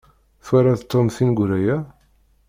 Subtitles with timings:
[0.45, 1.77] Twalaḍ Tom tineggura-ya?